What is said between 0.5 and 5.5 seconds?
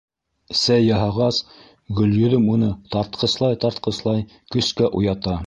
Сәй яһағас, Гөлйөҙөм уны тартҡыслай-тартҡыслай көскә уята: